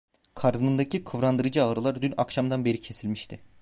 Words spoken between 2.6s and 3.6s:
beri kesilmişti.